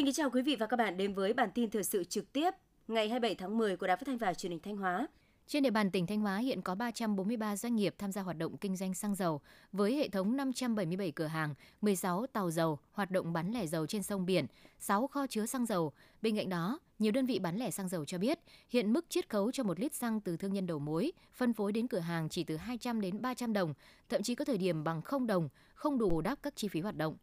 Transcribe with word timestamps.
Xin 0.00 0.06
kính 0.06 0.14
chào 0.14 0.30
quý 0.30 0.42
vị 0.42 0.56
và 0.56 0.66
các 0.66 0.76
bạn 0.76 0.96
đến 0.96 1.14
với 1.14 1.32
bản 1.32 1.50
tin 1.54 1.70
thời 1.70 1.84
sự 1.84 2.04
trực 2.04 2.32
tiếp 2.32 2.50
ngày 2.88 3.08
27 3.08 3.34
tháng 3.34 3.58
10 3.58 3.76
của 3.76 3.86
Đài 3.86 3.96
Phát 3.96 4.06
thanh 4.06 4.18
và 4.18 4.34
Truyền 4.34 4.52
hình 4.52 4.60
Thanh 4.60 4.76
Hóa. 4.76 5.06
Trên 5.46 5.62
địa 5.62 5.70
bàn 5.70 5.90
tỉnh 5.90 6.06
Thanh 6.06 6.20
Hóa 6.20 6.36
hiện 6.36 6.62
có 6.62 6.74
343 6.74 7.56
doanh 7.56 7.76
nghiệp 7.76 7.94
tham 7.98 8.12
gia 8.12 8.22
hoạt 8.22 8.38
động 8.38 8.56
kinh 8.56 8.76
doanh 8.76 8.94
xăng 8.94 9.14
dầu 9.14 9.40
với 9.72 9.96
hệ 9.96 10.08
thống 10.08 10.36
577 10.36 11.10
cửa 11.10 11.26
hàng, 11.26 11.54
16 11.80 12.26
tàu 12.26 12.50
dầu 12.50 12.78
hoạt 12.92 13.10
động 13.10 13.32
bán 13.32 13.52
lẻ 13.52 13.66
dầu 13.66 13.86
trên 13.86 14.02
sông 14.02 14.26
biển, 14.26 14.46
6 14.78 15.06
kho 15.06 15.26
chứa 15.26 15.46
xăng 15.46 15.66
dầu. 15.66 15.92
Bên 16.22 16.36
cạnh 16.36 16.48
đó, 16.48 16.78
nhiều 16.98 17.12
đơn 17.12 17.26
vị 17.26 17.38
bán 17.38 17.56
lẻ 17.56 17.70
xăng 17.70 17.88
dầu 17.88 18.04
cho 18.04 18.18
biết 18.18 18.38
hiện 18.68 18.92
mức 18.92 19.06
chiết 19.08 19.28
khấu 19.28 19.52
cho 19.52 19.62
một 19.62 19.80
lít 19.80 19.94
xăng 19.94 20.20
từ 20.20 20.36
thương 20.36 20.52
nhân 20.52 20.66
đầu 20.66 20.78
mối 20.78 21.12
phân 21.34 21.52
phối 21.52 21.72
đến 21.72 21.88
cửa 21.88 21.98
hàng 21.98 22.28
chỉ 22.28 22.44
từ 22.44 22.56
200 22.56 23.00
đến 23.00 23.22
300 23.22 23.52
đồng, 23.52 23.74
thậm 24.08 24.22
chí 24.22 24.34
có 24.34 24.44
thời 24.44 24.58
điểm 24.58 24.84
bằng 24.84 25.02
0 25.02 25.26
đồng, 25.26 25.48
không 25.74 25.98
đủ 25.98 26.20
đáp 26.20 26.38
các 26.42 26.56
chi 26.56 26.68
phí 26.68 26.80
hoạt 26.80 26.96
động. 26.96 27.16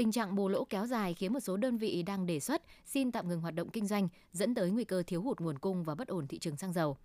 Tình 0.00 0.12
trạng 0.12 0.34
bù 0.34 0.48
lỗ 0.48 0.64
kéo 0.64 0.86
dài 0.86 1.14
khiến 1.14 1.32
một 1.32 1.40
số 1.40 1.56
đơn 1.56 1.78
vị 1.78 2.02
đang 2.02 2.26
đề 2.26 2.40
xuất 2.40 2.62
xin 2.86 3.12
tạm 3.12 3.28
ngừng 3.28 3.40
hoạt 3.40 3.54
động 3.54 3.70
kinh 3.70 3.86
doanh, 3.86 4.08
dẫn 4.32 4.54
tới 4.54 4.70
nguy 4.70 4.84
cơ 4.84 5.02
thiếu 5.06 5.22
hụt 5.22 5.40
nguồn 5.40 5.58
cung 5.58 5.84
và 5.84 5.94
bất 5.94 6.08
ổn 6.08 6.26
thị 6.26 6.38
trường 6.38 6.56
xăng 6.56 6.72
dầu. 6.72 6.96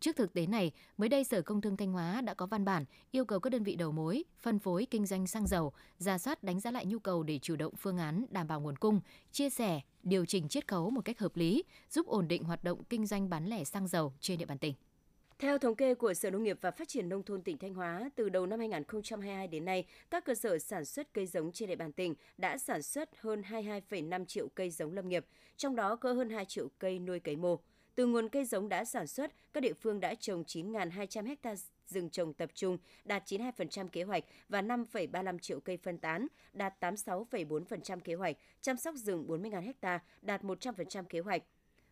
Trước 0.00 0.16
thực 0.16 0.32
tế 0.32 0.46
này, 0.46 0.72
mới 0.96 1.08
đây 1.08 1.24
Sở 1.24 1.42
Công 1.42 1.60
Thương 1.60 1.76
Thanh 1.76 1.92
Hóa 1.92 2.20
đã 2.20 2.34
có 2.34 2.46
văn 2.46 2.64
bản 2.64 2.84
yêu 3.10 3.24
cầu 3.24 3.40
các 3.40 3.50
đơn 3.50 3.62
vị 3.62 3.76
đầu 3.76 3.92
mối, 3.92 4.24
phân 4.40 4.58
phối 4.58 4.86
kinh 4.90 5.06
doanh 5.06 5.26
xăng 5.26 5.46
dầu, 5.46 5.72
ra 5.98 6.18
soát 6.18 6.42
đánh 6.42 6.60
giá 6.60 6.70
lại 6.70 6.86
nhu 6.86 6.98
cầu 6.98 7.22
để 7.22 7.38
chủ 7.38 7.56
động 7.56 7.74
phương 7.76 7.98
án 7.98 8.24
đảm 8.30 8.48
bảo 8.48 8.60
nguồn 8.60 8.76
cung, 8.76 9.00
chia 9.32 9.50
sẻ, 9.50 9.80
điều 10.02 10.26
chỉnh 10.26 10.48
chiết 10.48 10.68
khấu 10.68 10.90
một 10.90 11.04
cách 11.04 11.18
hợp 11.18 11.36
lý, 11.36 11.62
giúp 11.90 12.06
ổn 12.06 12.28
định 12.28 12.44
hoạt 12.44 12.64
động 12.64 12.84
kinh 12.84 13.06
doanh 13.06 13.30
bán 13.30 13.46
lẻ 13.46 13.64
xăng 13.64 13.88
dầu 13.88 14.12
trên 14.20 14.38
địa 14.38 14.46
bàn 14.46 14.58
tỉnh. 14.58 14.74
Theo 15.40 15.58
thống 15.58 15.74
kê 15.74 15.94
của 15.94 16.14
Sở 16.14 16.30
Nông 16.30 16.42
nghiệp 16.42 16.58
và 16.60 16.70
Phát 16.70 16.88
triển 16.88 17.08
Nông 17.08 17.22
thôn 17.22 17.42
tỉnh 17.42 17.58
Thanh 17.58 17.74
Hóa, 17.74 18.10
từ 18.16 18.28
đầu 18.28 18.46
năm 18.46 18.58
2022 18.58 19.48
đến 19.48 19.64
nay, 19.64 19.86
các 20.10 20.24
cơ 20.24 20.34
sở 20.34 20.58
sản 20.58 20.84
xuất 20.84 21.14
cây 21.14 21.26
giống 21.26 21.52
trên 21.52 21.68
địa 21.68 21.76
bàn 21.76 21.92
tỉnh 21.92 22.14
đã 22.38 22.58
sản 22.58 22.82
xuất 22.82 23.10
hơn 23.20 23.42
22,5 23.50 24.24
triệu 24.24 24.48
cây 24.48 24.70
giống 24.70 24.92
lâm 24.92 25.08
nghiệp, 25.08 25.26
trong 25.56 25.76
đó 25.76 25.96
có 25.96 26.12
hơn 26.12 26.30
2 26.30 26.44
triệu 26.44 26.68
cây 26.78 26.98
nuôi 26.98 27.20
cấy 27.20 27.36
mô. 27.36 27.58
Từ 27.94 28.06
nguồn 28.06 28.28
cây 28.28 28.44
giống 28.44 28.68
đã 28.68 28.84
sản 28.84 29.06
xuất, 29.06 29.32
các 29.52 29.60
địa 29.60 29.72
phương 29.72 30.00
đã 30.00 30.14
trồng 30.14 30.42
9.200 30.42 31.36
ha 31.42 31.54
rừng 31.86 32.10
trồng 32.10 32.32
tập 32.32 32.50
trung, 32.54 32.78
đạt 33.04 33.26
92% 33.26 33.88
kế 33.88 34.02
hoạch 34.02 34.24
và 34.48 34.62
5,35 34.62 35.38
triệu 35.38 35.60
cây 35.60 35.76
phân 35.76 35.98
tán, 35.98 36.26
đạt 36.52 36.84
86,4% 36.84 38.00
kế 38.00 38.14
hoạch, 38.14 38.36
chăm 38.60 38.76
sóc 38.76 38.94
rừng 38.94 39.26
40.000 39.28 39.72
ha, 39.82 40.00
đạt 40.22 40.42
100% 40.42 41.04
kế 41.04 41.20
hoạch. 41.20 41.42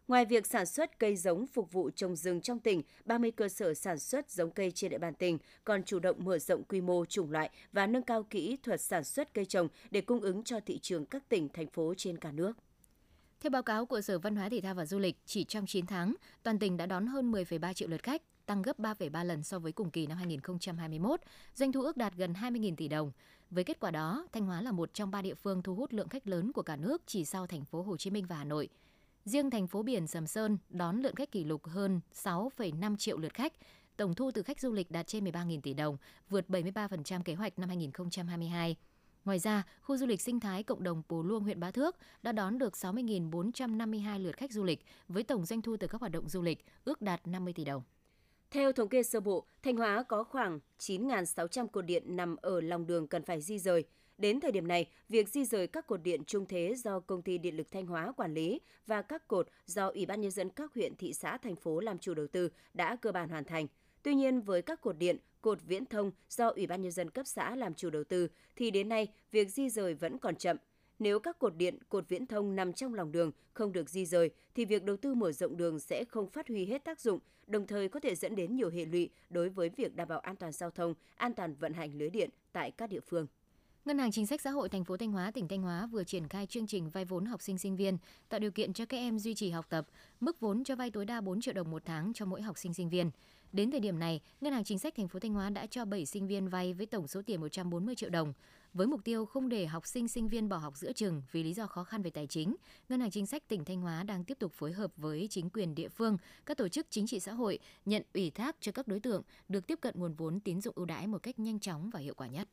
Ngoài 0.09 0.25
việc 0.25 0.47
sản 0.47 0.67
xuất 0.67 0.98
cây 0.98 1.17
giống 1.17 1.47
phục 1.47 1.73
vụ 1.73 1.91
trồng 1.91 2.17
rừng 2.17 2.41
trong 2.41 2.61
tỉnh, 2.61 2.83
30 3.05 3.31
cơ 3.31 3.48
sở 3.48 3.75
sản 3.75 3.98
xuất 3.98 4.31
giống 4.31 4.51
cây 4.51 4.70
trên 4.70 4.91
địa 4.91 4.98
bàn 4.98 5.14
tỉnh 5.14 5.39
còn 5.64 5.83
chủ 5.83 5.98
động 5.98 6.25
mở 6.25 6.39
rộng 6.39 6.64
quy 6.64 6.81
mô 6.81 7.05
chủng 7.05 7.31
loại 7.31 7.51
và 7.73 7.87
nâng 7.87 8.03
cao 8.03 8.23
kỹ 8.23 8.56
thuật 8.62 8.81
sản 8.81 9.05
xuất 9.05 9.34
cây 9.34 9.45
trồng 9.45 9.69
để 9.91 10.01
cung 10.01 10.20
ứng 10.20 10.42
cho 10.42 10.61
thị 10.67 10.79
trường 10.79 11.06
các 11.06 11.29
tỉnh, 11.29 11.48
thành 11.48 11.67
phố 11.67 11.95
trên 11.97 12.19
cả 12.19 12.33
nước. 12.33 12.53
Theo 13.41 13.51
báo 13.51 13.62
cáo 13.62 13.86
của 13.86 14.01
Sở 14.01 14.19
Văn 14.19 14.36
hóa 14.36 14.48
Thể 14.48 14.61
thao 14.61 14.75
và 14.75 14.86
Du 14.86 14.98
lịch, 14.98 15.17
chỉ 15.27 15.45
trong 15.45 15.67
9 15.67 15.86
tháng, 15.86 16.14
toàn 16.42 16.59
tỉnh 16.59 16.77
đã 16.77 16.86
đón 16.86 17.06
hơn 17.06 17.33
10,3 17.33 17.73
triệu 17.73 17.89
lượt 17.89 18.03
khách, 18.03 18.23
tăng 18.47 18.62
gấp 18.62 18.79
3,3 18.79 19.25
lần 19.25 19.42
so 19.42 19.59
với 19.59 19.73
cùng 19.73 19.91
kỳ 19.91 20.06
năm 20.06 20.19
2021, 20.19 21.20
doanh 21.55 21.73
thu 21.73 21.83
ước 21.83 21.97
đạt 21.97 22.14
gần 22.17 22.33
20.000 22.33 22.77
tỷ 22.77 22.89
đồng. 22.89 23.12
Với 23.51 23.64
kết 23.64 23.81
quả 23.81 23.91
đó, 23.91 24.27
Thanh 24.33 24.47
Hóa 24.47 24.62
là 24.62 24.73
một 24.73 24.95
trong 24.95 25.11
ba 25.11 25.23
địa 25.23 25.34
phương 25.34 25.62
thu 25.62 25.75
hút 25.75 25.92
lượng 25.92 26.09
khách 26.09 26.27
lớn 26.27 26.53
của 26.53 26.62
cả 26.62 26.77
nước 26.77 27.03
chỉ 27.06 27.25
sau 27.25 27.47
thành 27.47 27.64
phố 27.64 27.83
Hồ 27.83 27.97
Chí 27.97 28.11
Minh 28.11 28.27
và 28.27 28.36
Hà 28.36 28.45
Nội. 28.45 28.69
Riêng 29.28 29.50
thành 29.50 29.66
phố 29.66 29.82
biển 29.82 30.06
Sầm 30.06 30.26
Sơn 30.26 30.58
đón 30.68 31.00
lượng 31.00 31.14
khách 31.14 31.32
kỷ 31.32 31.44
lục 31.44 31.66
hơn 31.66 32.00
6,5 32.14 32.96
triệu 32.96 33.18
lượt 33.18 33.34
khách, 33.34 33.52
tổng 33.96 34.14
thu 34.14 34.30
từ 34.30 34.42
khách 34.42 34.60
du 34.60 34.72
lịch 34.72 34.90
đạt 34.90 35.06
trên 35.06 35.24
13.000 35.24 35.60
tỷ 35.60 35.74
đồng, 35.74 35.96
vượt 36.28 36.44
73% 36.48 37.22
kế 37.22 37.34
hoạch 37.34 37.58
năm 37.58 37.68
2022. 37.68 38.76
Ngoài 39.24 39.38
ra, 39.38 39.62
khu 39.80 39.96
du 39.96 40.06
lịch 40.06 40.20
sinh 40.20 40.40
thái 40.40 40.62
cộng 40.62 40.83
đồng 40.83 41.02
Pù 41.08 41.22
Luông 41.22 41.44
huyện 41.44 41.61
Bá 41.61 41.70
Thước 41.70 41.96
đã 42.22 42.33
đón 42.33 42.58
được 42.58 42.72
60.452 42.72 44.18
lượt 44.18 44.36
khách 44.36 44.52
du 44.52 44.64
lịch 44.64 44.84
với 45.08 45.22
tổng 45.22 45.46
doanh 45.46 45.62
thu 45.62 45.77
từ 45.77 45.86
các 45.86 46.00
hoạt 46.00 46.12
động 46.12 46.28
du 46.28 46.42
lịch 46.42 46.64
ước 46.84 47.02
đạt 47.02 47.27
50 47.27 47.52
tỷ 47.52 47.64
đồng. 47.64 47.83
Theo 48.50 48.72
thống 48.72 48.88
kê 48.88 49.02
sơ 49.02 49.20
bộ, 49.20 49.46
Thanh 49.62 49.77
Hóa 49.77 50.02
có 50.02 50.24
khoảng 50.24 50.61
9.600 50.78 51.67
cột 51.67 51.86
điện 51.86 52.17
nằm 52.17 52.36
ở 52.36 52.61
lòng 52.61 52.86
đường 52.86 53.06
cần 53.06 53.22
phải 53.22 53.40
di 53.40 53.58
rời. 53.58 53.84
Đến 54.18 54.40
thời 54.40 54.52
điểm 54.52 54.68
này, 54.68 54.86
việc 55.08 55.29
di 55.29 55.45
rời 55.45 55.67
các 55.67 55.86
cột 55.86 56.02
điện 56.02 56.24
trung 56.24 56.46
thế 56.46 56.74
do 56.77 57.01
Công 57.01 57.23
ty 57.23 57.39
Điện 57.39 57.56
lực 57.56 57.70
Thanh 57.70 57.86
Hóa 57.86 58.12
quản 58.12 58.34
lý 58.34 58.61
và 58.86 59.02
các 59.02 59.29
cột 59.29 59.48
do 59.67 59.86
Ủy 59.89 60.06
ban 60.06 60.20
Nhân 60.20 60.30
dân 60.30 60.51
các 60.51 60.74
huyện, 60.74 60.96
thị 60.96 61.12
xã, 61.12 61.36
thành 61.36 61.56
phố 61.56 61.80
làm 61.80 61.98
chủ 61.98 62.14
đầu 62.14 62.27
tư 62.27 62.48
đã 62.74 62.96
cơ 62.96 63.12
bản 63.12 63.29
hoàn 63.29 63.45
thành. 63.45 63.67
Tuy 64.02 64.14
nhiên, 64.14 64.40
với 64.40 64.62
các 64.62 64.80
cột 64.80 64.98
điện, 64.98 65.17
cột 65.40 65.58
viễn 65.67 65.86
thông 65.86 66.11
do 66.29 66.48
Ủy 66.48 66.67
ban 66.67 66.83
Nhân 66.83 66.92
dân 66.92 67.11
cấp 67.11 67.27
xã 67.27 67.56
làm 67.56 67.74
chủ 67.74 67.90
đầu 67.90 68.05
tư, 68.05 68.29
thì 68.56 68.70
đến 68.70 68.89
nay 68.89 69.08
việc 69.30 69.51
di 69.51 69.68
rời 69.68 69.95
vẫn 69.95 70.18
còn 70.18 70.36
chậm. 70.36 70.56
Nếu 70.98 71.20
các 71.20 71.39
cột 71.39 71.56
điện, 71.56 71.79
cột 71.89 72.08
viễn 72.08 72.27
thông 72.27 72.56
nằm 72.56 72.73
trong 72.73 72.95
lòng 72.95 73.12
đường 73.12 73.30
không 73.52 73.73
được 73.73 73.90
di 73.90 74.06
rời, 74.06 74.30
thì 74.55 74.64
việc 74.64 74.85
đầu 74.85 74.96
tư 74.96 75.14
mở 75.14 75.33
rộng 75.33 75.56
đường 75.56 75.80
sẽ 75.80 76.05
không 76.05 76.30
phát 76.30 76.48
huy 76.48 76.67
hết 76.67 76.85
tác 76.85 77.00
dụng, 77.00 77.18
đồng 77.46 77.67
thời 77.67 77.89
có 77.89 78.00
thể 78.00 78.14
dẫn 78.14 78.36
đến 78.36 78.56
nhiều 78.56 78.70
hệ 78.70 78.85
lụy 78.85 79.11
đối 79.30 79.48
với 79.48 79.70
việc 79.77 79.96
đảm 79.96 80.08
bảo 80.08 80.18
an 80.18 80.36
toàn 80.36 80.52
giao 80.52 80.70
thông, 80.70 80.95
an 81.17 81.35
toàn 81.35 81.55
vận 81.55 81.73
hành 81.73 81.98
lưới 81.98 82.11
điện 82.11 82.30
tại 82.52 82.70
các 82.70 82.90
địa 82.90 83.00
phương. 83.00 83.27
Ngân 83.88 83.98
hàng 83.98 84.12
Chính 84.12 84.26
sách 84.26 84.40
Xã 84.40 84.50
hội 84.50 84.68
thành 84.68 84.84
phố 84.84 84.96
Thanh 84.96 85.12
Hóa, 85.12 85.30
tỉnh 85.30 85.48
Thanh 85.48 85.62
Hóa 85.62 85.86
vừa 85.86 86.04
triển 86.04 86.28
khai 86.28 86.46
chương 86.46 86.66
trình 86.66 86.90
vay 86.90 87.04
vốn 87.04 87.24
học 87.24 87.42
sinh 87.42 87.58
sinh 87.58 87.76
viên, 87.76 87.98
tạo 88.28 88.40
điều 88.40 88.50
kiện 88.50 88.72
cho 88.72 88.84
các 88.86 88.96
em 88.96 89.18
duy 89.18 89.34
trì 89.34 89.50
học 89.50 89.66
tập, 89.68 89.86
mức 90.20 90.40
vốn 90.40 90.64
cho 90.64 90.76
vay 90.76 90.90
tối 90.90 91.04
đa 91.04 91.20
4 91.20 91.40
triệu 91.40 91.54
đồng 91.54 91.70
một 91.70 91.82
tháng 91.84 92.12
cho 92.14 92.26
mỗi 92.26 92.42
học 92.42 92.58
sinh 92.58 92.74
sinh 92.74 92.88
viên. 92.88 93.10
Đến 93.52 93.70
thời 93.70 93.80
điểm 93.80 93.98
này, 93.98 94.20
Ngân 94.40 94.52
hàng 94.52 94.64
Chính 94.64 94.78
sách 94.78 94.94
thành 94.96 95.08
phố 95.08 95.18
Thanh 95.18 95.34
Hóa 95.34 95.50
đã 95.50 95.66
cho 95.66 95.84
7 95.84 96.06
sinh 96.06 96.26
viên 96.26 96.48
vay 96.48 96.74
với 96.74 96.86
tổng 96.86 97.08
số 97.08 97.22
tiền 97.26 97.40
140 97.40 97.94
triệu 97.94 98.10
đồng. 98.10 98.32
Với 98.74 98.86
mục 98.86 99.00
tiêu 99.04 99.26
không 99.26 99.48
để 99.48 99.66
học 99.66 99.86
sinh 99.86 100.08
sinh 100.08 100.28
viên 100.28 100.48
bỏ 100.48 100.56
học 100.56 100.76
giữa 100.76 100.92
trường 100.92 101.22
vì 101.32 101.42
lý 101.42 101.55
do 101.55 101.66
khó 101.66 101.84
khăn 101.84 102.02
về 102.02 102.10
tài 102.10 102.26
chính, 102.26 102.56
Ngân 102.88 103.00
hàng 103.00 103.10
Chính 103.10 103.26
sách 103.26 103.48
tỉnh 103.48 103.64
Thanh 103.64 103.80
Hóa 103.80 104.02
đang 104.02 104.24
tiếp 104.24 104.38
tục 104.38 104.52
phối 104.52 104.72
hợp 104.72 104.92
với 104.96 105.26
chính 105.30 105.50
quyền 105.50 105.74
địa 105.74 105.88
phương, 105.88 106.16
các 106.46 106.56
tổ 106.56 106.68
chức 106.68 106.86
chính 106.90 107.06
trị 107.06 107.20
xã 107.20 107.32
hội 107.32 107.58
nhận 107.84 108.02
ủy 108.14 108.30
thác 108.30 108.56
cho 108.60 108.72
các 108.72 108.88
đối 108.88 109.00
tượng 109.00 109.22
được 109.48 109.66
tiếp 109.66 109.78
cận 109.80 109.94
nguồn 109.98 110.14
vốn 110.14 110.40
tín 110.40 110.60
dụng 110.60 110.74
ưu 110.76 110.86
đãi 110.86 111.06
một 111.06 111.22
cách 111.22 111.38
nhanh 111.38 111.60
chóng 111.60 111.90
và 111.90 112.00
hiệu 112.00 112.14
quả 112.14 112.26
nhất. 112.26 112.48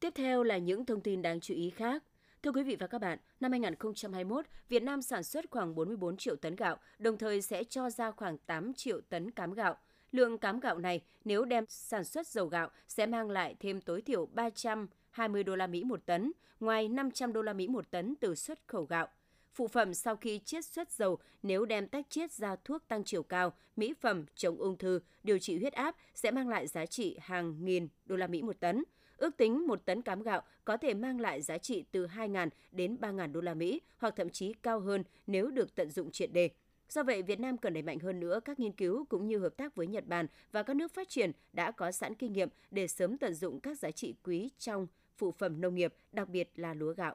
Tiếp 0.00 0.12
theo 0.14 0.42
là 0.42 0.58
những 0.58 0.84
thông 0.84 1.00
tin 1.00 1.22
đáng 1.22 1.40
chú 1.40 1.54
ý 1.54 1.70
khác. 1.70 2.02
Thưa 2.42 2.52
quý 2.52 2.62
vị 2.62 2.76
và 2.76 2.86
các 2.86 3.00
bạn, 3.00 3.18
năm 3.40 3.50
2021, 3.50 4.46
Việt 4.68 4.82
Nam 4.82 5.02
sản 5.02 5.22
xuất 5.22 5.44
khoảng 5.50 5.74
44 5.74 6.16
triệu 6.16 6.36
tấn 6.36 6.56
gạo, 6.56 6.76
đồng 6.98 7.18
thời 7.18 7.42
sẽ 7.42 7.64
cho 7.64 7.90
ra 7.90 8.10
khoảng 8.10 8.38
8 8.38 8.74
triệu 8.74 9.00
tấn 9.00 9.30
cám 9.30 9.54
gạo. 9.54 9.76
Lượng 10.10 10.38
cám 10.38 10.60
gạo 10.60 10.78
này 10.78 11.00
nếu 11.24 11.44
đem 11.44 11.64
sản 11.68 12.04
xuất 12.04 12.26
dầu 12.26 12.46
gạo 12.46 12.70
sẽ 12.88 13.06
mang 13.06 13.30
lại 13.30 13.56
thêm 13.60 13.80
tối 13.80 14.02
thiểu 14.02 14.26
320 14.26 15.44
đô 15.44 15.56
la 15.56 15.66
Mỹ 15.66 15.84
một 15.84 16.06
tấn, 16.06 16.32
ngoài 16.60 16.88
500 16.88 17.32
đô 17.32 17.42
la 17.42 17.52
Mỹ 17.52 17.68
một 17.68 17.90
tấn 17.90 18.14
từ 18.20 18.34
xuất 18.34 18.58
khẩu 18.66 18.84
gạo. 18.84 19.08
Phụ 19.54 19.68
phẩm 19.68 19.94
sau 19.94 20.16
khi 20.16 20.40
chiết 20.44 20.64
xuất 20.64 20.90
dầu 20.90 21.18
nếu 21.42 21.64
đem 21.64 21.88
tách 21.88 22.10
chiết 22.10 22.32
ra 22.32 22.56
thuốc 22.64 22.88
tăng 22.88 23.04
chiều 23.04 23.22
cao, 23.22 23.52
mỹ 23.76 23.94
phẩm 24.00 24.24
chống 24.34 24.56
ung 24.56 24.78
thư, 24.78 25.00
điều 25.22 25.38
trị 25.38 25.58
huyết 25.58 25.72
áp 25.72 25.96
sẽ 26.14 26.30
mang 26.30 26.48
lại 26.48 26.66
giá 26.66 26.86
trị 26.86 27.18
hàng 27.20 27.64
nghìn 27.64 27.88
đô 28.06 28.16
la 28.16 28.26
Mỹ 28.26 28.42
một 28.42 28.60
tấn. 28.60 28.84
Ước 29.18 29.36
tính 29.36 29.66
một 29.66 29.84
tấn 29.84 30.02
cám 30.02 30.22
gạo 30.22 30.42
có 30.64 30.76
thể 30.76 30.94
mang 30.94 31.20
lại 31.20 31.42
giá 31.42 31.58
trị 31.58 31.84
từ 31.90 32.06
2.000 32.06 32.48
đến 32.72 32.96
3.000 33.00 33.32
đô 33.32 33.40
la 33.40 33.54
Mỹ 33.54 33.80
hoặc 33.98 34.14
thậm 34.16 34.30
chí 34.30 34.52
cao 34.62 34.80
hơn 34.80 35.04
nếu 35.26 35.50
được 35.50 35.74
tận 35.74 35.90
dụng 35.90 36.10
triệt 36.10 36.32
đề. 36.32 36.50
Do 36.88 37.02
vậy, 37.02 37.22
Việt 37.22 37.40
Nam 37.40 37.58
cần 37.58 37.74
đẩy 37.74 37.82
mạnh 37.82 37.98
hơn 37.98 38.20
nữa 38.20 38.40
các 38.44 38.60
nghiên 38.60 38.72
cứu 38.72 39.04
cũng 39.08 39.26
như 39.26 39.38
hợp 39.38 39.56
tác 39.56 39.74
với 39.74 39.86
Nhật 39.86 40.06
Bản 40.06 40.26
và 40.52 40.62
các 40.62 40.76
nước 40.76 40.94
phát 40.94 41.08
triển 41.08 41.32
đã 41.52 41.70
có 41.70 41.92
sẵn 41.92 42.14
kinh 42.14 42.32
nghiệm 42.32 42.48
để 42.70 42.88
sớm 42.88 43.18
tận 43.18 43.34
dụng 43.34 43.60
các 43.60 43.78
giá 43.78 43.90
trị 43.90 44.14
quý 44.22 44.50
trong 44.58 44.86
phụ 45.16 45.32
phẩm 45.32 45.60
nông 45.60 45.74
nghiệp, 45.74 45.94
đặc 46.12 46.28
biệt 46.28 46.50
là 46.54 46.74
lúa 46.74 46.92
gạo. 46.92 47.14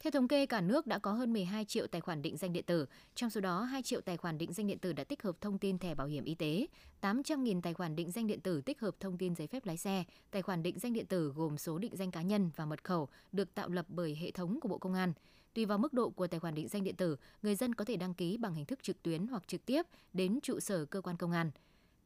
Theo 0.00 0.10
thống 0.10 0.28
kê, 0.28 0.46
cả 0.46 0.60
nước 0.60 0.86
đã 0.86 0.98
có 0.98 1.12
hơn 1.12 1.32
12 1.32 1.64
triệu 1.64 1.86
tài 1.86 2.00
khoản 2.00 2.22
định 2.22 2.36
danh 2.36 2.52
điện 2.52 2.64
tử, 2.66 2.86
trong 3.14 3.30
số 3.30 3.40
đó 3.40 3.62
2 3.62 3.82
triệu 3.82 4.00
tài 4.00 4.16
khoản 4.16 4.38
định 4.38 4.52
danh 4.52 4.66
điện 4.66 4.78
tử 4.78 4.92
đã 4.92 5.04
tích 5.04 5.22
hợp 5.22 5.40
thông 5.40 5.58
tin 5.58 5.78
thẻ 5.78 5.94
bảo 5.94 6.06
hiểm 6.06 6.24
y 6.24 6.34
tế, 6.34 6.66
800.000 7.00 7.60
tài 7.60 7.74
khoản 7.74 7.96
định 7.96 8.10
danh 8.10 8.26
điện 8.26 8.40
tử 8.40 8.60
tích 8.60 8.80
hợp 8.80 8.94
thông 9.00 9.18
tin 9.18 9.34
giấy 9.34 9.46
phép 9.46 9.66
lái 9.66 9.76
xe, 9.76 10.04
tài 10.30 10.42
khoản 10.42 10.62
định 10.62 10.78
danh 10.78 10.92
điện 10.92 11.06
tử 11.06 11.32
gồm 11.36 11.58
số 11.58 11.78
định 11.78 11.96
danh 11.96 12.10
cá 12.10 12.22
nhân 12.22 12.50
và 12.56 12.66
mật 12.66 12.84
khẩu 12.84 13.08
được 13.32 13.54
tạo 13.54 13.68
lập 13.68 13.86
bởi 13.88 14.16
hệ 14.20 14.30
thống 14.30 14.60
của 14.60 14.68
Bộ 14.68 14.78
Công 14.78 14.94
an. 14.94 15.12
Tùy 15.54 15.64
vào 15.64 15.78
mức 15.78 15.92
độ 15.92 16.10
của 16.10 16.26
tài 16.26 16.40
khoản 16.40 16.54
định 16.54 16.68
danh 16.68 16.84
điện 16.84 16.96
tử, 16.96 17.16
người 17.42 17.54
dân 17.54 17.74
có 17.74 17.84
thể 17.84 17.96
đăng 17.96 18.14
ký 18.14 18.36
bằng 18.36 18.54
hình 18.54 18.64
thức 18.64 18.82
trực 18.82 19.02
tuyến 19.02 19.26
hoặc 19.26 19.48
trực 19.48 19.66
tiếp 19.66 19.86
đến 20.12 20.38
trụ 20.42 20.60
sở 20.60 20.84
cơ 20.84 21.00
quan 21.00 21.16
công 21.16 21.32
an. 21.32 21.50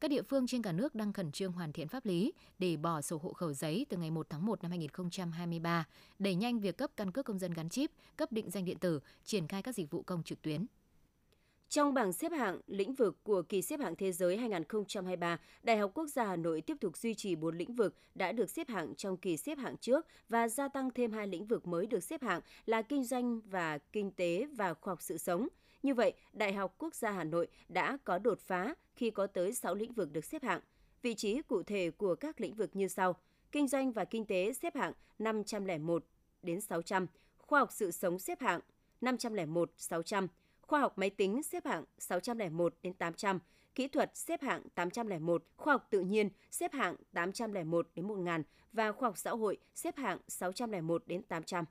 Các 0.05 0.09
địa 0.09 0.21
phương 0.21 0.47
trên 0.47 0.61
cả 0.61 0.71
nước 0.71 0.95
đang 0.95 1.13
khẩn 1.13 1.31
trương 1.31 1.51
hoàn 1.51 1.73
thiện 1.73 1.87
pháp 1.87 2.05
lý 2.05 2.33
để 2.59 2.77
bỏ 2.77 3.01
sổ 3.01 3.17
hộ 3.17 3.33
khẩu 3.33 3.53
giấy 3.53 3.85
từ 3.89 3.97
ngày 3.97 4.11
1 4.11 4.27
tháng 4.29 4.45
1 4.45 4.61
năm 4.63 4.71
2023, 4.71 5.87
đẩy 6.19 6.35
nhanh 6.35 6.59
việc 6.59 6.77
cấp 6.77 6.91
căn 6.97 7.11
cước 7.11 7.25
công 7.25 7.39
dân 7.39 7.53
gắn 7.53 7.69
chip, 7.69 7.91
cấp 8.17 8.31
định 8.31 8.49
danh 8.49 8.65
điện 8.65 8.77
tử, 8.79 8.99
triển 9.23 9.47
khai 9.47 9.61
các 9.61 9.75
dịch 9.75 9.91
vụ 9.91 10.01
công 10.01 10.23
trực 10.23 10.41
tuyến. 10.41 10.65
Trong 11.69 11.93
bảng 11.93 12.13
xếp 12.13 12.31
hạng 12.31 12.59
lĩnh 12.67 12.93
vực 12.93 13.23
của 13.23 13.41
kỳ 13.41 13.61
xếp 13.61 13.79
hạng 13.79 13.95
thế 13.95 14.11
giới 14.11 14.37
2023, 14.37 15.39
Đại 15.63 15.77
học 15.77 15.91
Quốc 15.93 16.07
gia 16.07 16.25
Hà 16.25 16.35
Nội 16.35 16.61
tiếp 16.61 16.77
tục 16.81 16.97
duy 16.97 17.13
trì 17.13 17.35
4 17.35 17.57
lĩnh 17.57 17.75
vực 17.75 17.95
đã 18.15 18.31
được 18.31 18.49
xếp 18.49 18.69
hạng 18.69 18.95
trong 18.95 19.17
kỳ 19.17 19.37
xếp 19.37 19.57
hạng 19.57 19.77
trước 19.77 20.07
và 20.29 20.47
gia 20.47 20.67
tăng 20.67 20.89
thêm 20.91 21.11
hai 21.11 21.27
lĩnh 21.27 21.45
vực 21.45 21.67
mới 21.67 21.87
được 21.87 22.03
xếp 22.03 22.21
hạng 22.21 22.41
là 22.65 22.81
kinh 22.81 23.03
doanh 23.03 23.41
và 23.41 23.77
kinh 23.77 24.11
tế 24.11 24.47
và 24.55 24.73
khoa 24.73 24.91
học 24.91 25.01
sự 25.01 25.17
sống. 25.17 25.47
Như 25.83 25.93
vậy, 25.93 26.13
Đại 26.33 26.53
học 26.53 26.75
Quốc 26.77 26.95
gia 26.95 27.11
Hà 27.11 27.23
Nội 27.23 27.47
đã 27.69 27.97
có 28.03 28.19
đột 28.19 28.39
phá 28.39 28.75
khi 28.95 29.11
có 29.11 29.27
tới 29.27 29.53
6 29.53 29.75
lĩnh 29.75 29.93
vực 29.93 30.11
được 30.11 30.25
xếp 30.25 30.43
hạng. 30.43 30.61
Vị 31.01 31.13
trí 31.13 31.41
cụ 31.41 31.63
thể 31.63 31.91
của 31.91 32.15
các 32.15 32.41
lĩnh 32.41 32.55
vực 32.55 32.75
như 32.75 32.87
sau: 32.87 33.15
Kinh 33.51 33.67
doanh 33.67 33.91
và 33.91 34.05
kinh 34.05 34.25
tế 34.25 34.53
xếp 34.53 34.75
hạng 34.75 34.93
501 35.19 36.05
đến 36.41 36.61
600, 36.61 37.07
khoa 37.37 37.59
học 37.59 37.69
sự 37.71 37.91
sống 37.91 38.19
xếp 38.19 38.41
hạng 38.41 38.59
501 39.01 39.71
600, 39.77 40.27
khoa 40.61 40.79
học 40.79 40.97
máy 40.97 41.09
tính 41.09 41.43
xếp 41.43 41.65
hạng 41.65 41.83
601 41.97 42.75
đến 42.83 42.93
800, 42.93 43.39
kỹ 43.75 43.87
thuật 43.87 44.17
xếp 44.17 44.41
hạng 44.41 44.61
801, 44.75 45.43
khoa 45.57 45.73
học 45.73 45.87
tự 45.89 45.99
nhiên 45.99 46.29
xếp 46.51 46.73
hạng 46.73 46.95
801 47.13 47.89
đến 47.95 48.07
1000 48.07 48.43
và 48.73 48.91
khoa 48.91 49.09
học 49.09 49.17
xã 49.17 49.31
hội 49.31 49.57
xếp 49.75 49.97
hạng 49.97 50.19
601 50.27 51.03
đến 51.07 51.23
800. 51.23 51.65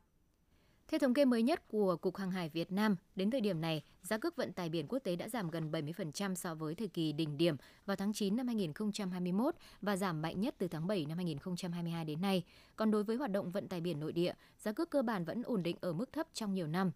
Theo 0.89 0.99
thống 0.99 1.15
kê 1.15 1.25
mới 1.25 1.43
nhất 1.43 1.69
của 1.69 1.97
Cục 1.97 2.17
Hàng 2.17 2.31
hải 2.31 2.49
Việt 2.49 2.73
Nam, 2.73 2.97
đến 3.17 3.31
thời 3.31 3.41
điểm 3.41 3.61
này, 3.61 3.83
giá 4.03 4.19
cước 4.19 4.37
vận 4.37 4.53
tải 4.53 4.69
biển 4.69 4.87
quốc 4.89 4.99
tế 4.99 5.17
đã 5.17 5.29
giảm 5.29 5.51
gần 5.51 5.71
70% 5.71 6.35
so 6.35 6.55
với 6.55 6.75
thời 6.75 6.89
kỳ 6.89 7.13
đỉnh 7.13 7.37
điểm 7.37 7.57
vào 7.87 7.97
tháng 7.97 8.13
9 8.13 8.37
năm 8.37 8.47
2021 8.47 9.55
và 9.83 9.97
giảm 9.97 10.23
mạnh 10.23 10.41
nhất 10.41 10.55
từ 10.59 10.69
tháng 10.69 10.87
7 10.87 11.07
năm 11.07 11.19
2022 11.19 12.05
đến 12.05 12.21
nay. 12.21 12.43
Còn 12.77 12.91
đối 12.91 13.05
với 13.05 13.17
hoạt 13.17 13.31
động 13.31 13.51
vận 13.51 13.69
tải 13.69 13.81
biển 13.81 14.01
nội 14.01 14.13
địa, 14.13 14.33
giá 14.59 14.73
cước 14.73 14.91
cơ 14.91 15.03
bản 15.03 15.25
vẫn 15.25 15.43
ổn 15.43 15.63
định 15.63 15.77
ở 15.81 15.93
mức 15.93 16.13
thấp 16.13 16.27
trong 16.33 16.55
nhiều 16.55 16.67
năm. 16.67 16.91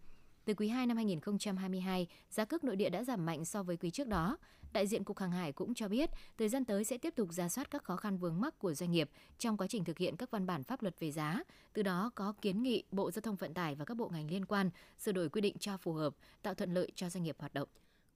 Từ 0.48 0.54
quý 0.54 0.68
2 0.68 0.86
năm 0.86 0.96
2022, 0.96 2.06
giá 2.30 2.44
cước 2.44 2.64
nội 2.64 2.76
địa 2.76 2.90
đã 2.90 3.04
giảm 3.04 3.26
mạnh 3.26 3.44
so 3.44 3.62
với 3.62 3.76
quý 3.76 3.90
trước 3.90 4.08
đó. 4.08 4.38
Đại 4.72 4.86
diện 4.86 5.04
Cục 5.04 5.18
Hàng 5.18 5.30
hải 5.30 5.52
cũng 5.52 5.74
cho 5.74 5.88
biết, 5.88 6.10
thời 6.38 6.48
gian 6.48 6.64
tới 6.64 6.84
sẽ 6.84 6.98
tiếp 6.98 7.14
tục 7.16 7.32
ra 7.32 7.48
soát 7.48 7.70
các 7.70 7.84
khó 7.84 7.96
khăn 7.96 8.18
vướng 8.18 8.40
mắc 8.40 8.58
của 8.58 8.74
doanh 8.74 8.90
nghiệp 8.90 9.10
trong 9.38 9.56
quá 9.56 9.66
trình 9.66 9.84
thực 9.84 9.98
hiện 9.98 10.16
các 10.16 10.30
văn 10.30 10.46
bản 10.46 10.64
pháp 10.64 10.82
luật 10.82 11.00
về 11.00 11.10
giá, 11.10 11.42
từ 11.72 11.82
đó 11.82 12.10
có 12.14 12.32
kiến 12.40 12.62
nghị 12.62 12.82
Bộ 12.90 13.10
Giao 13.10 13.20
thông 13.20 13.36
Vận 13.36 13.54
tải 13.54 13.74
và 13.74 13.84
các 13.84 13.96
bộ 13.96 14.08
ngành 14.08 14.30
liên 14.30 14.46
quan 14.46 14.70
sửa 14.98 15.12
đổi 15.12 15.28
quy 15.28 15.40
định 15.40 15.58
cho 15.58 15.76
phù 15.76 15.92
hợp, 15.92 16.14
tạo 16.42 16.54
thuận 16.54 16.74
lợi 16.74 16.92
cho 16.94 17.10
doanh 17.10 17.24
nghiệp 17.24 17.36
hoạt 17.38 17.54
động. 17.54 17.68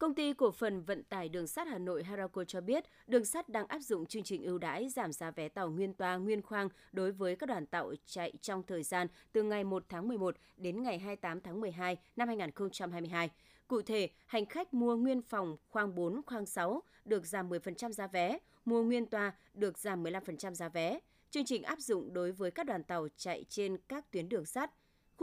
Công 0.02 0.14
ty 0.14 0.32
cổ 0.32 0.50
phần 0.50 0.82
vận 0.82 1.02
tải 1.02 1.28
đường 1.28 1.46
sắt 1.46 1.68
Hà 1.68 1.78
Nội 1.78 2.04
Harako 2.04 2.44
cho 2.44 2.60
biết, 2.60 2.84
đường 3.06 3.24
sắt 3.24 3.48
đang 3.48 3.66
áp 3.66 3.78
dụng 3.78 4.06
chương 4.06 4.22
trình 4.22 4.42
ưu 4.42 4.58
đãi 4.58 4.88
giảm 4.88 5.12
giá 5.12 5.30
vé 5.30 5.48
tàu 5.48 5.70
nguyên 5.70 5.94
toa 5.94 6.16
nguyên 6.16 6.42
khoang 6.42 6.68
đối 6.92 7.12
với 7.12 7.36
các 7.36 7.46
đoàn 7.48 7.66
tàu 7.66 7.92
chạy 8.06 8.32
trong 8.40 8.62
thời 8.62 8.82
gian 8.82 9.06
từ 9.32 9.42
ngày 9.42 9.64
1 9.64 9.84
tháng 9.88 10.08
11 10.08 10.36
đến 10.56 10.82
ngày 10.82 10.98
28 10.98 11.40
tháng 11.40 11.60
12 11.60 11.96
năm 12.16 12.28
2022. 12.28 13.30
Cụ 13.68 13.82
thể, 13.82 14.08
hành 14.26 14.46
khách 14.46 14.74
mua 14.74 14.96
nguyên 14.96 15.22
phòng 15.22 15.56
khoang 15.68 15.94
4, 15.94 16.20
khoang 16.26 16.46
6 16.46 16.82
được 17.04 17.26
giảm 17.26 17.48
10% 17.48 17.92
giá 17.92 18.06
vé, 18.06 18.38
mua 18.64 18.82
nguyên 18.82 19.06
toa 19.06 19.32
được 19.54 19.78
giảm 19.78 20.04
15% 20.04 20.54
giá 20.54 20.68
vé. 20.68 20.98
Chương 21.30 21.44
trình 21.44 21.62
áp 21.62 21.80
dụng 21.80 22.12
đối 22.12 22.32
với 22.32 22.50
các 22.50 22.66
đoàn 22.66 22.84
tàu 22.84 23.08
chạy 23.16 23.44
trên 23.48 23.76
các 23.88 24.10
tuyến 24.10 24.28
đường 24.28 24.46
sắt. 24.46 24.70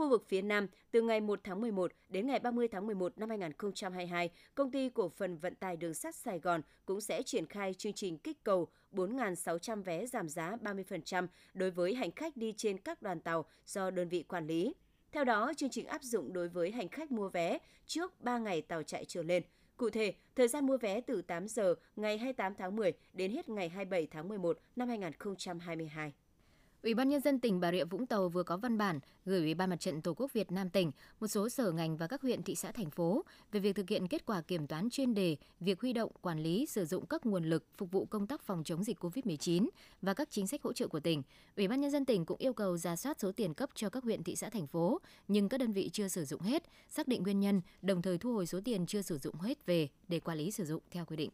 Khu 0.00 0.08
vực 0.08 0.24
phía 0.28 0.42
Nam, 0.42 0.66
từ 0.90 1.02
ngày 1.02 1.20
1 1.20 1.40
tháng 1.44 1.60
11 1.60 1.92
đến 2.08 2.26
ngày 2.26 2.38
30 2.38 2.68
tháng 2.68 2.86
11 2.86 3.18
năm 3.18 3.28
2022, 3.28 4.30
Công 4.54 4.70
ty 4.70 4.88
Cổ 4.88 5.08
phần 5.08 5.36
Vận 5.36 5.54
tải 5.54 5.76
Đường 5.76 5.94
sắt 5.94 6.14
Sài 6.14 6.38
Gòn 6.38 6.60
cũng 6.86 7.00
sẽ 7.00 7.22
triển 7.22 7.46
khai 7.46 7.74
chương 7.74 7.92
trình 7.92 8.18
kích 8.18 8.44
cầu 8.44 8.68
4.600 8.92 9.82
vé 9.82 10.06
giảm 10.06 10.28
giá 10.28 10.56
30% 10.62 11.26
đối 11.54 11.70
với 11.70 11.94
hành 11.94 12.10
khách 12.12 12.36
đi 12.36 12.54
trên 12.56 12.78
các 12.78 13.02
đoàn 13.02 13.20
tàu 13.20 13.44
do 13.66 13.90
đơn 13.90 14.08
vị 14.08 14.22
quản 14.22 14.46
lý. 14.46 14.74
Theo 15.12 15.24
đó, 15.24 15.52
chương 15.56 15.70
trình 15.70 15.86
áp 15.86 16.02
dụng 16.02 16.32
đối 16.32 16.48
với 16.48 16.70
hành 16.70 16.88
khách 16.88 17.12
mua 17.12 17.28
vé 17.28 17.58
trước 17.86 18.20
3 18.20 18.38
ngày 18.38 18.62
tàu 18.62 18.82
chạy 18.82 19.04
trở 19.04 19.22
lên. 19.22 19.42
Cụ 19.76 19.90
thể, 19.90 20.14
thời 20.36 20.48
gian 20.48 20.66
mua 20.66 20.76
vé 20.76 21.00
từ 21.00 21.22
8 21.22 21.48
giờ 21.48 21.74
ngày 21.96 22.18
28 22.18 22.54
tháng 22.54 22.76
10 22.76 22.92
đến 23.12 23.32
hết 23.32 23.48
ngày 23.48 23.68
27 23.68 24.06
tháng 24.06 24.28
11 24.28 24.58
năm 24.76 24.88
2022. 24.88 26.12
Ủy 26.82 26.94
ban 26.94 27.08
nhân 27.08 27.20
dân 27.20 27.40
tỉnh 27.40 27.60
Bà 27.60 27.72
Rịa 27.72 27.84
Vũng 27.84 28.06
Tàu 28.06 28.28
vừa 28.28 28.42
có 28.42 28.56
văn 28.56 28.78
bản 28.78 29.00
gửi 29.24 29.40
Ủy 29.40 29.54
ban 29.54 29.70
Mặt 29.70 29.80
trận 29.80 30.02
Tổ 30.02 30.14
quốc 30.14 30.32
Việt 30.32 30.52
Nam 30.52 30.70
tỉnh, 30.70 30.90
một 31.20 31.26
số 31.26 31.48
sở 31.48 31.72
ngành 31.72 31.96
và 31.96 32.06
các 32.06 32.22
huyện 32.22 32.42
thị 32.42 32.54
xã 32.54 32.72
thành 32.72 32.90
phố 32.90 33.24
về 33.52 33.60
việc 33.60 33.76
thực 33.76 33.88
hiện 33.88 34.08
kết 34.08 34.26
quả 34.26 34.42
kiểm 34.42 34.66
toán 34.66 34.90
chuyên 34.90 35.14
đề, 35.14 35.36
việc 35.60 35.80
huy 35.80 35.92
động, 35.92 36.12
quản 36.20 36.42
lý, 36.42 36.66
sử 36.66 36.84
dụng 36.84 37.06
các 37.06 37.26
nguồn 37.26 37.44
lực 37.44 37.64
phục 37.76 37.90
vụ 37.90 38.04
công 38.04 38.26
tác 38.26 38.42
phòng 38.42 38.64
chống 38.64 38.84
dịch 38.84 38.98
COVID-19 39.04 39.68
và 40.02 40.14
các 40.14 40.30
chính 40.30 40.46
sách 40.46 40.62
hỗ 40.62 40.72
trợ 40.72 40.88
của 40.88 41.00
tỉnh. 41.00 41.22
Ủy 41.56 41.68
ban 41.68 41.80
nhân 41.80 41.90
dân 41.90 42.04
tỉnh 42.04 42.24
cũng 42.24 42.38
yêu 42.38 42.52
cầu 42.52 42.76
ra 42.76 42.96
soát 42.96 43.20
số 43.20 43.32
tiền 43.32 43.54
cấp 43.54 43.70
cho 43.74 43.88
các 43.90 44.04
huyện 44.04 44.22
thị 44.22 44.36
xã 44.36 44.48
thành 44.48 44.66
phố, 44.66 45.00
nhưng 45.28 45.48
các 45.48 45.58
đơn 45.58 45.72
vị 45.72 45.90
chưa 45.92 46.08
sử 46.08 46.24
dụng 46.24 46.40
hết, 46.40 46.62
xác 46.88 47.08
định 47.08 47.22
nguyên 47.22 47.40
nhân, 47.40 47.60
đồng 47.82 48.02
thời 48.02 48.18
thu 48.18 48.34
hồi 48.34 48.46
số 48.46 48.60
tiền 48.64 48.86
chưa 48.86 49.02
sử 49.02 49.18
dụng 49.18 49.34
hết 49.40 49.66
về 49.66 49.88
để 50.08 50.20
quản 50.20 50.38
lý 50.38 50.50
sử 50.50 50.64
dụng 50.64 50.82
theo 50.90 51.04
quy 51.04 51.16
định. 51.16 51.30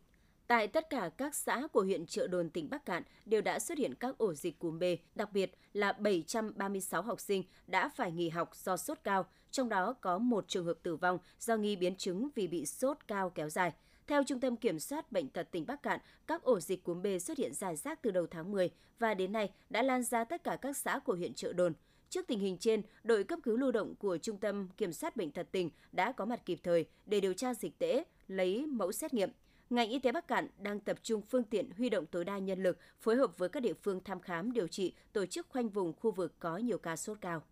Tại 0.46 0.68
tất 0.68 0.90
cả 0.90 1.10
các 1.16 1.34
xã 1.34 1.66
của 1.72 1.82
huyện 1.82 2.06
Trợ 2.06 2.26
Đồn, 2.26 2.50
tỉnh 2.50 2.70
Bắc 2.70 2.84
Cạn 2.84 3.02
đều 3.24 3.40
đã 3.40 3.58
xuất 3.58 3.78
hiện 3.78 3.94
các 3.94 4.18
ổ 4.18 4.34
dịch 4.34 4.58
cúm 4.58 4.78
B, 4.78 4.82
đặc 5.14 5.32
biệt 5.32 5.54
là 5.72 5.92
736 5.92 7.02
học 7.02 7.20
sinh 7.20 7.42
đã 7.66 7.88
phải 7.88 8.12
nghỉ 8.12 8.28
học 8.28 8.50
do 8.54 8.76
sốt 8.76 8.98
cao, 9.04 9.26
trong 9.50 9.68
đó 9.68 9.92
có 9.92 10.18
một 10.18 10.48
trường 10.48 10.64
hợp 10.64 10.78
tử 10.82 10.96
vong 10.96 11.18
do 11.38 11.56
nghi 11.56 11.76
biến 11.76 11.96
chứng 11.96 12.28
vì 12.34 12.46
bị 12.46 12.66
sốt 12.66 12.96
cao 13.06 13.30
kéo 13.30 13.48
dài. 13.48 13.72
Theo 14.06 14.24
Trung 14.24 14.40
tâm 14.40 14.56
Kiểm 14.56 14.78
soát 14.78 15.12
Bệnh 15.12 15.28
tật 15.28 15.48
tỉnh 15.50 15.66
Bắc 15.66 15.82
Cạn, 15.82 16.00
các 16.26 16.42
ổ 16.42 16.60
dịch 16.60 16.84
cúm 16.84 17.02
B 17.02 17.06
xuất 17.20 17.38
hiện 17.38 17.54
rải 17.54 17.76
rác 17.76 18.02
từ 18.02 18.10
đầu 18.10 18.26
tháng 18.26 18.52
10 18.52 18.70
và 18.98 19.14
đến 19.14 19.32
nay 19.32 19.50
đã 19.70 19.82
lan 19.82 20.02
ra 20.02 20.24
tất 20.24 20.44
cả 20.44 20.56
các 20.62 20.76
xã 20.76 20.98
của 20.98 21.14
huyện 21.14 21.34
Trợ 21.34 21.52
Đồn. 21.52 21.72
Trước 22.10 22.26
tình 22.26 22.38
hình 22.38 22.58
trên, 22.58 22.82
đội 23.04 23.24
cấp 23.24 23.38
cứu 23.42 23.56
lưu 23.56 23.72
động 23.72 23.94
của 23.94 24.18
Trung 24.18 24.38
tâm 24.38 24.68
Kiểm 24.76 24.92
soát 24.92 25.16
Bệnh 25.16 25.30
tật 25.30 25.46
tỉnh 25.52 25.70
đã 25.92 26.12
có 26.12 26.24
mặt 26.24 26.46
kịp 26.46 26.58
thời 26.62 26.84
để 27.06 27.20
điều 27.20 27.34
tra 27.34 27.54
dịch 27.54 27.78
tễ, 27.78 28.04
lấy 28.28 28.66
mẫu 28.66 28.92
xét 28.92 29.14
nghiệm– 29.14 29.30
ngành 29.70 29.90
y 29.90 29.98
tế 29.98 30.12
Bắc 30.12 30.28
Cạn 30.28 30.48
đang 30.58 30.80
tập 30.80 30.98
trung 31.02 31.22
phương 31.22 31.44
tiện 31.44 31.70
huy 31.78 31.90
động 31.90 32.06
tối 32.06 32.24
đa 32.24 32.38
nhân 32.38 32.62
lực, 32.62 32.78
phối 33.00 33.16
hợp 33.16 33.38
với 33.38 33.48
các 33.48 33.60
địa 33.60 33.74
phương 33.82 34.00
thăm 34.04 34.20
khám 34.20 34.52
điều 34.52 34.68
trị, 34.68 34.92
tổ 35.12 35.26
chức 35.26 35.46
khoanh 35.48 35.68
vùng 35.68 35.92
khu 35.92 36.10
vực 36.10 36.34
có 36.38 36.56
nhiều 36.56 36.78
ca 36.78 36.96
sốt 36.96 37.18
cao. 37.20 37.42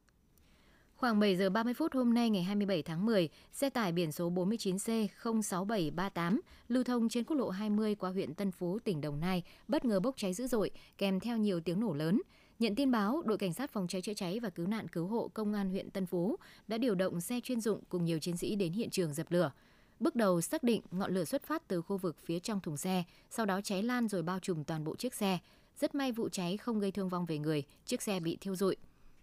Khoảng 0.97 1.21
7 1.21 1.37
giờ 1.37 1.51
30 1.51 1.75
phút 1.75 1.95
hôm 1.95 2.15
nay 2.15 2.31
ngày 2.31 2.43
27 2.43 2.83
tháng 2.83 3.07
10, 3.07 3.29
xe 3.53 3.71
tải 3.71 3.93
biển 3.93 4.13
số 4.13 4.31
49C06738 4.31 6.41
lưu 6.69 6.85
thông 6.85 7.09
trên 7.09 7.25
quốc 7.25 7.37
lộ 7.37 7.51
20 7.51 7.95
qua 7.95 8.11
huyện 8.11 8.35
Tân 8.35 8.51
Phú, 8.51 8.79
tỉnh 8.85 9.01
Đồng 9.01 9.21
Nai 9.21 9.43
bất 9.69 9.85
ngờ 9.85 10.01
bốc 10.01 10.17
cháy 10.17 10.35
dữ 10.35 10.47
dội, 10.47 10.71
kèm 10.99 11.21
theo 11.21 11.37
nhiều 11.37 11.61
tiếng 11.61 11.81
nổ 11.81 11.95
lớn. 11.95 12.23
Nhận 12.59 12.75
tin 12.75 12.91
báo, 12.91 13.23
đội 13.25 13.39
cảnh 13.39 13.53
sát 13.53 13.71
phòng 13.71 13.89
cháy 13.89 14.03
chữa 14.03 14.15
cháy 14.15 14.41
và 14.41 14.51
cứu 14.51 14.67
nạn 14.67 14.89
cứu 14.89 15.07
hộ 15.07 15.31
công 15.35 15.55
an 15.55 15.71
huyện 15.71 15.91
Tân 15.91 16.07
Phú 16.07 16.37
đã 16.69 16.79
điều 16.79 16.95
động 16.95 17.21
xe 17.21 17.41
chuyên 17.41 17.61
dụng 17.61 17.81
cùng 17.89 18.05
nhiều 18.05 18.19
chiến 18.19 18.37
sĩ 18.37 18.57
đến 18.57 18.73
hiện 18.73 18.91
trường 18.91 19.15
dập 19.15 19.27
lửa. 19.31 19.53
Bước 20.01 20.17
đầu 20.17 20.41
xác 20.41 20.63
định 20.63 20.83
ngọn 20.91 21.15
lửa 21.15 21.25
xuất 21.25 21.43
phát 21.43 21.69
từ 21.69 21.83
khu 21.83 21.97
vực 21.97 22.17
phía 22.25 22.39
trong 22.39 22.61
thùng 22.61 22.77
xe, 22.77 23.05
sau 23.31 23.47
đó 23.47 23.61
cháy 23.61 23.83
lan 23.83 24.09
rồi 24.09 24.23
bao 24.23 24.39
trùm 24.39 24.65
toàn 24.65 24.85
bộ 24.85 24.97
chiếc 24.97 25.15
xe. 25.15 25.39
Rất 25.77 25.95
may 25.95 26.13
vụ 26.13 26.29
cháy 26.29 26.57
không 26.57 26.81
gây 26.81 26.91
thương 26.91 27.09
vong 27.09 27.27
về 27.27 27.39
người, 27.39 27.63
chiếc 27.85 28.03
xe 28.03 28.21
bị 28.21 28.37
thiêu 28.41 28.57
rụi. 28.57 28.77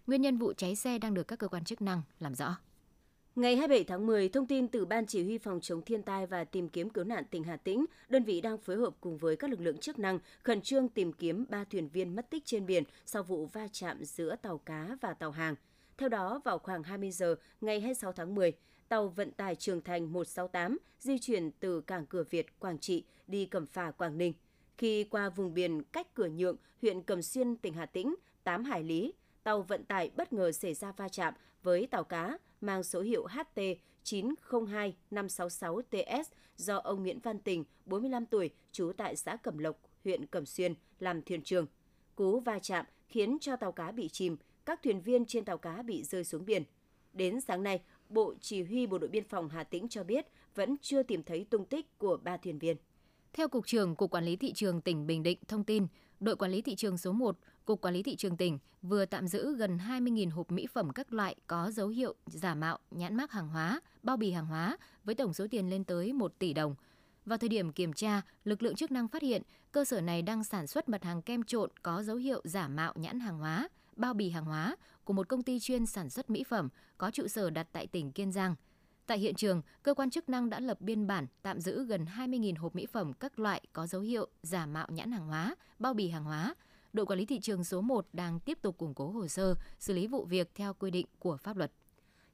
Nguyên 0.06 0.22
nhân 0.22 0.38
vụ 0.38 0.52
cháy 0.52 0.76
xe 0.76 0.98
đang 0.98 1.14
được 1.14 1.28
các 1.28 1.38
cơ 1.38 1.48
quan 1.48 1.64
chức 1.64 1.82
năng 1.82 2.02
làm 2.18 2.34
rõ. 2.34 2.56
Ngày 3.36 3.56
27 3.56 3.84
tháng 3.84 4.06
10, 4.06 4.28
thông 4.28 4.46
tin 4.46 4.68
từ 4.68 4.84
Ban 4.84 5.06
Chỉ 5.06 5.24
huy 5.24 5.38
Phòng 5.38 5.60
chống 5.60 5.82
thiên 5.82 6.02
tai 6.02 6.26
và 6.26 6.44
tìm 6.44 6.68
kiếm 6.68 6.90
cứu 6.90 7.04
nạn 7.04 7.24
tỉnh 7.30 7.44
Hà 7.44 7.56
Tĩnh, 7.56 7.84
đơn 8.08 8.24
vị 8.24 8.40
đang 8.40 8.58
phối 8.58 8.76
hợp 8.76 8.94
cùng 9.00 9.18
với 9.18 9.36
các 9.36 9.50
lực 9.50 9.60
lượng 9.60 9.78
chức 9.78 9.98
năng 9.98 10.18
khẩn 10.42 10.60
trương 10.60 10.88
tìm 10.88 11.12
kiếm 11.12 11.44
ba 11.48 11.64
thuyền 11.64 11.88
viên 11.88 12.16
mất 12.16 12.30
tích 12.30 12.42
trên 12.44 12.66
biển 12.66 12.84
sau 13.06 13.22
vụ 13.22 13.46
va 13.46 13.68
chạm 13.72 14.04
giữa 14.04 14.36
tàu 14.42 14.58
cá 14.58 14.96
và 15.00 15.14
tàu 15.14 15.30
hàng. 15.30 15.54
Theo 15.98 16.08
đó, 16.08 16.40
vào 16.44 16.58
khoảng 16.58 16.82
20 16.82 17.10
giờ 17.10 17.34
ngày 17.60 17.80
26 17.80 18.12
tháng 18.12 18.34
10, 18.34 18.52
tàu 18.92 19.08
vận 19.08 19.30
tải 19.30 19.54
Trường 19.54 19.80
Thành 19.80 20.12
168 20.12 20.78
di 20.98 21.18
chuyển 21.18 21.50
từ 21.60 21.80
cảng 21.80 22.06
cửa 22.06 22.24
Việt, 22.30 22.58
Quảng 22.58 22.78
Trị 22.78 23.04
đi 23.26 23.46
Cẩm 23.46 23.66
Phả, 23.66 23.90
Quảng 23.90 24.18
Ninh. 24.18 24.32
Khi 24.78 25.04
qua 25.04 25.28
vùng 25.28 25.54
biển 25.54 25.82
cách 25.82 26.14
cửa 26.14 26.28
nhượng, 26.28 26.56
huyện 26.82 27.02
Cẩm 27.02 27.22
Xuyên, 27.22 27.56
tỉnh 27.56 27.74
Hà 27.74 27.86
Tĩnh, 27.86 28.14
8 28.44 28.64
hải 28.64 28.82
lý, 28.82 29.14
tàu 29.42 29.62
vận 29.62 29.84
tải 29.84 30.10
bất 30.16 30.32
ngờ 30.32 30.52
xảy 30.52 30.74
ra 30.74 30.92
va 30.92 31.08
chạm 31.08 31.34
với 31.62 31.86
tàu 31.86 32.04
cá 32.04 32.38
mang 32.60 32.82
số 32.82 33.00
hiệu 33.00 33.26
HT 33.26 33.60
902566TS 34.04 36.24
do 36.56 36.76
ông 36.76 37.02
Nguyễn 37.02 37.20
Văn 37.20 37.38
Tình, 37.38 37.64
45 37.84 38.26
tuổi, 38.26 38.50
trú 38.72 38.92
tại 38.96 39.16
xã 39.16 39.36
Cẩm 39.36 39.58
Lộc, 39.58 39.80
huyện 40.04 40.26
Cẩm 40.26 40.46
Xuyên, 40.46 40.74
làm 40.98 41.22
thuyền 41.22 41.42
trưởng. 41.42 41.66
Cú 42.14 42.40
va 42.40 42.58
chạm 42.58 42.86
khiến 43.08 43.38
cho 43.40 43.56
tàu 43.56 43.72
cá 43.72 43.92
bị 43.92 44.08
chìm, 44.08 44.36
các 44.64 44.82
thuyền 44.82 45.00
viên 45.00 45.24
trên 45.24 45.44
tàu 45.44 45.58
cá 45.58 45.82
bị 45.82 46.02
rơi 46.02 46.24
xuống 46.24 46.46
biển. 46.46 46.64
Đến 47.12 47.40
sáng 47.40 47.62
nay, 47.62 47.82
Bộ 48.12 48.34
Chỉ 48.40 48.62
huy 48.62 48.86
Bộ 48.86 48.98
đội 48.98 49.10
Biên 49.10 49.24
phòng 49.24 49.48
Hà 49.48 49.64
Tĩnh 49.64 49.88
cho 49.88 50.04
biết 50.04 50.26
vẫn 50.54 50.76
chưa 50.82 51.02
tìm 51.02 51.22
thấy 51.22 51.46
tung 51.50 51.64
tích 51.64 51.98
của 51.98 52.16
ba 52.22 52.36
thuyền 52.36 52.58
viên. 52.58 52.76
Theo 53.32 53.48
Cục 53.48 53.66
trưởng 53.66 53.96
Cục 53.96 54.10
Quản 54.10 54.24
lý 54.24 54.36
Thị 54.36 54.52
trường 54.52 54.80
tỉnh 54.80 55.06
Bình 55.06 55.22
Định 55.22 55.38
thông 55.48 55.64
tin, 55.64 55.86
đội 56.20 56.36
quản 56.36 56.50
lý 56.50 56.62
thị 56.62 56.74
trường 56.74 56.98
số 56.98 57.12
1, 57.12 57.38
Cục 57.64 57.80
Quản 57.80 57.94
lý 57.94 58.02
Thị 58.02 58.16
trường 58.16 58.36
tỉnh 58.36 58.58
vừa 58.82 59.04
tạm 59.04 59.28
giữ 59.28 59.56
gần 59.56 59.78
20.000 59.88 60.30
hộp 60.30 60.50
mỹ 60.50 60.66
phẩm 60.66 60.90
các 60.90 61.12
loại 61.12 61.36
có 61.46 61.70
dấu 61.70 61.88
hiệu 61.88 62.14
giả 62.26 62.54
mạo 62.54 62.78
nhãn 62.90 63.16
mác 63.16 63.32
hàng 63.32 63.48
hóa, 63.48 63.80
bao 64.02 64.16
bì 64.16 64.30
hàng 64.30 64.46
hóa 64.46 64.76
với 65.04 65.14
tổng 65.14 65.34
số 65.34 65.46
tiền 65.50 65.70
lên 65.70 65.84
tới 65.84 66.12
1 66.12 66.38
tỷ 66.38 66.52
đồng. 66.52 66.74
Vào 67.26 67.38
thời 67.38 67.48
điểm 67.48 67.72
kiểm 67.72 67.92
tra, 67.92 68.22
lực 68.44 68.62
lượng 68.62 68.74
chức 68.74 68.90
năng 68.90 69.08
phát 69.08 69.22
hiện 69.22 69.42
cơ 69.72 69.84
sở 69.84 70.00
này 70.00 70.22
đang 70.22 70.44
sản 70.44 70.66
xuất 70.66 70.88
mặt 70.88 71.04
hàng 71.04 71.22
kem 71.22 71.42
trộn 71.42 71.70
có 71.82 72.02
dấu 72.02 72.16
hiệu 72.16 72.40
giả 72.44 72.68
mạo 72.68 72.92
nhãn 72.96 73.20
hàng 73.20 73.38
hóa, 73.38 73.68
bao 74.02 74.14
bì 74.14 74.30
hàng 74.30 74.44
hóa 74.44 74.76
của 75.04 75.12
một 75.12 75.28
công 75.28 75.42
ty 75.42 75.60
chuyên 75.60 75.86
sản 75.86 76.10
xuất 76.10 76.30
mỹ 76.30 76.44
phẩm 76.44 76.68
có 76.98 77.10
trụ 77.10 77.28
sở 77.28 77.50
đặt 77.50 77.66
tại 77.72 77.86
tỉnh 77.86 78.12
Kiên 78.12 78.32
Giang. 78.32 78.54
Tại 79.06 79.18
hiện 79.18 79.34
trường, 79.34 79.62
cơ 79.82 79.94
quan 79.94 80.10
chức 80.10 80.28
năng 80.28 80.50
đã 80.50 80.60
lập 80.60 80.80
biên 80.80 81.06
bản 81.06 81.26
tạm 81.42 81.60
giữ 81.60 81.84
gần 81.84 82.06
20.000 82.16 82.54
hộp 82.58 82.74
mỹ 82.74 82.86
phẩm 82.86 83.12
các 83.12 83.38
loại 83.38 83.62
có 83.72 83.86
dấu 83.86 84.00
hiệu 84.00 84.28
giả 84.42 84.66
mạo 84.66 84.86
nhãn 84.90 85.12
hàng 85.12 85.26
hóa, 85.26 85.54
bao 85.78 85.94
bì 85.94 86.08
hàng 86.08 86.24
hóa. 86.24 86.54
Đội 86.92 87.06
quản 87.06 87.18
lý 87.18 87.26
thị 87.26 87.40
trường 87.40 87.64
số 87.64 87.80
1 87.80 88.06
đang 88.12 88.40
tiếp 88.40 88.58
tục 88.62 88.78
củng 88.78 88.94
cố 88.94 89.10
hồ 89.10 89.26
sơ, 89.28 89.54
xử 89.78 89.94
lý 89.94 90.06
vụ 90.06 90.24
việc 90.24 90.50
theo 90.54 90.74
quy 90.74 90.90
định 90.90 91.06
của 91.18 91.36
pháp 91.36 91.56
luật. 91.56 91.72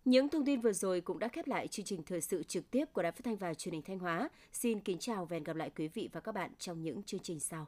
Những 0.05 0.29
thông 0.29 0.45
tin 0.45 0.61
vừa 0.61 0.73
rồi 0.73 1.01
cũng 1.01 1.19
đã 1.19 1.29
khép 1.29 1.47
lại 1.47 1.69
chương 1.69 1.87
trình 1.87 2.03
thời 2.03 2.21
sự 2.21 2.43
trực 2.43 2.71
tiếp 2.71 2.85
của 2.93 3.03
Đài 3.03 3.13
Phát 3.13 3.25
thanh 3.25 3.37
và 3.37 3.55
Truyền 3.55 3.73
hình 3.73 3.83
Thanh 3.83 3.99
Hóa. 3.99 4.29
Xin 4.53 4.81
kính 4.81 4.99
chào 4.99 5.25
và 5.25 5.35
hẹn 5.35 5.45
gặp 5.45 5.57
lại 5.57 5.71
quý 5.77 5.89
vị 5.89 6.09
và 6.13 6.21
các 6.21 6.33
bạn 6.33 6.51
trong 6.59 6.83
những 6.83 7.03
chương 7.03 7.21
trình 7.21 7.41
sau. 7.41 7.67